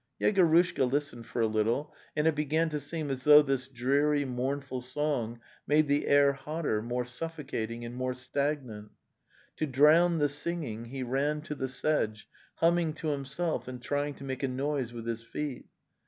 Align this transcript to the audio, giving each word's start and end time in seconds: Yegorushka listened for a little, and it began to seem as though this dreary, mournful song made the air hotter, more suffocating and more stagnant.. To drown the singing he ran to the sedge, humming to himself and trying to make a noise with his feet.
Yegorushka 0.19 0.91
listened 0.91 1.27
for 1.27 1.43
a 1.43 1.45
little, 1.45 1.93
and 2.15 2.25
it 2.25 2.33
began 2.33 2.69
to 2.69 2.79
seem 2.79 3.11
as 3.11 3.23
though 3.23 3.43
this 3.43 3.67
dreary, 3.67 4.25
mournful 4.25 4.81
song 4.81 5.39
made 5.67 5.87
the 5.87 6.07
air 6.07 6.33
hotter, 6.33 6.81
more 6.81 7.05
suffocating 7.05 7.85
and 7.85 7.93
more 7.93 8.15
stagnant.. 8.15 8.89
To 9.57 9.67
drown 9.67 10.17
the 10.17 10.27
singing 10.27 10.85
he 10.85 11.03
ran 11.03 11.41
to 11.41 11.53
the 11.53 11.69
sedge, 11.69 12.27
humming 12.55 12.93
to 12.93 13.09
himself 13.09 13.67
and 13.67 13.79
trying 13.79 14.15
to 14.15 14.23
make 14.23 14.41
a 14.41 14.47
noise 14.47 14.91
with 14.91 15.05
his 15.05 15.21
feet. 15.21 15.67